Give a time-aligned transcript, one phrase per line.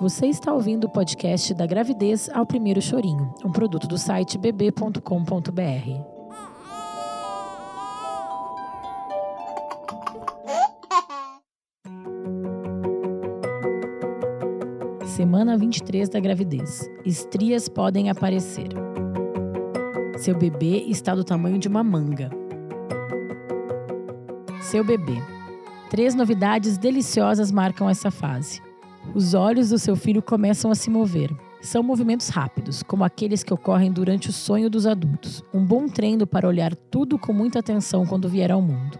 [0.00, 5.02] Você está ouvindo o podcast da gravidez ao primeiro chorinho, um produto do site bb.com.br.
[15.04, 16.88] Semana 23 da gravidez.
[17.04, 18.68] Estrias podem aparecer.
[20.16, 22.30] Seu bebê está do tamanho de uma manga.
[24.62, 25.18] Seu bebê.
[25.90, 28.69] Três novidades deliciosas marcam essa fase.
[29.14, 31.30] Os olhos do seu filho começam a se mover.
[31.60, 35.42] São movimentos rápidos, como aqueles que ocorrem durante o sonho dos adultos.
[35.52, 38.98] Um bom treino para olhar tudo com muita atenção quando vier ao mundo.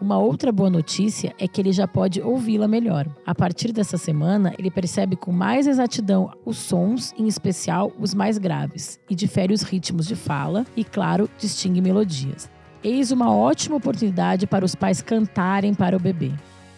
[0.00, 3.06] Uma outra boa notícia é que ele já pode ouvi-la melhor.
[3.24, 8.36] A partir dessa semana, ele percebe com mais exatidão os sons, em especial os mais
[8.36, 12.50] graves, e difere os ritmos de fala e, claro, distingue melodias.
[12.82, 16.32] Eis uma ótima oportunidade para os pais cantarem para o bebê.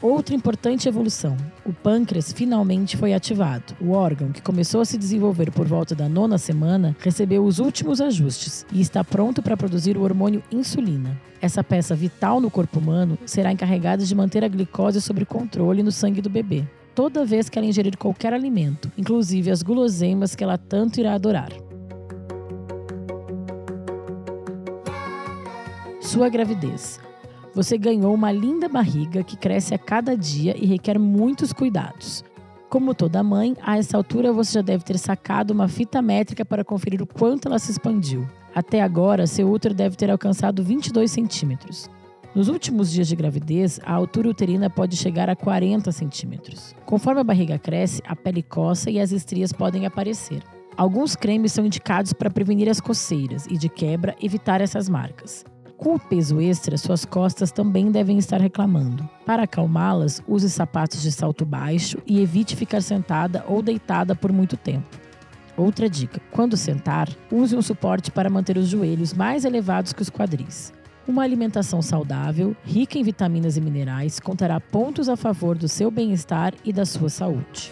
[0.04, 3.74] Outra importante evolução: o pâncreas finalmente foi ativado.
[3.80, 8.02] O órgão, que começou a se desenvolver por volta da nona semana, recebeu os últimos
[8.02, 11.18] ajustes e está pronto para produzir o hormônio insulina.
[11.40, 15.90] Essa peça vital no corpo humano será encarregada de manter a glicose sob controle no
[15.90, 20.58] sangue do bebê, toda vez que ela ingerir qualquer alimento, inclusive as guloseimas que ela
[20.58, 21.48] tanto irá adorar.
[25.98, 27.00] Sua gravidez.
[27.54, 32.24] Você ganhou uma linda barriga que cresce a cada dia e requer muitos cuidados.
[32.68, 36.64] Como toda mãe, a essa altura você já deve ter sacado uma fita métrica para
[36.64, 38.28] conferir o quanto ela se expandiu.
[38.52, 41.88] Até agora, seu útero deve ter alcançado 22 centímetros.
[42.34, 46.74] Nos últimos dias de gravidez, a altura uterina pode chegar a 40 centímetros.
[46.84, 50.42] Conforme a barriga cresce, a pele coça e as estrias podem aparecer.
[50.76, 55.44] Alguns cremes são indicados para prevenir as coceiras e, de quebra, evitar essas marcas.
[55.76, 59.08] Com o peso extra, suas costas também devem estar reclamando.
[59.26, 64.56] Para acalmá-las, use sapatos de salto baixo e evite ficar sentada ou deitada por muito
[64.56, 64.86] tempo.
[65.56, 70.10] Outra dica: quando sentar, use um suporte para manter os joelhos mais elevados que os
[70.10, 70.72] quadris.
[71.06, 76.54] Uma alimentação saudável, rica em vitaminas e minerais, contará pontos a favor do seu bem-estar
[76.64, 77.70] e da sua saúde.